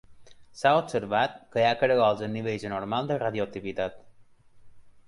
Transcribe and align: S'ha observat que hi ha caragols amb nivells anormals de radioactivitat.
S'ha 0.61 0.71
observat 0.77 1.35
que 1.55 1.61
hi 1.63 1.65
ha 1.65 1.75
caragols 1.83 2.25
amb 2.29 2.37
nivells 2.39 2.67
anormals 2.71 3.13
de 3.13 3.21
radioactivitat. 3.27 4.03